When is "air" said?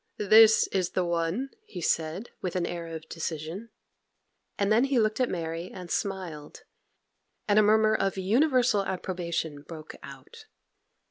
2.65-2.87